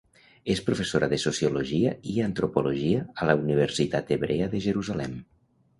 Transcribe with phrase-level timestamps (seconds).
[0.53, 5.19] És professora de sociologia i antropologia a la Universitat Hebrea de Jerusalem.